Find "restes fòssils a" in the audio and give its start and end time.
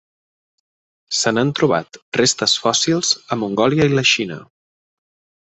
2.21-3.41